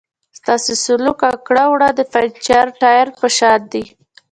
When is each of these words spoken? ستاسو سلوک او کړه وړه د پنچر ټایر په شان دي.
ستاسو 0.39 0.71
سلوک 0.83 1.19
او 1.29 1.35
کړه 1.47 1.63
وړه 1.71 1.89
د 1.95 2.01
پنچر 2.13 2.65
ټایر 2.81 3.07
په 3.19 3.27
شان 3.37 3.61
دي. 3.73 3.83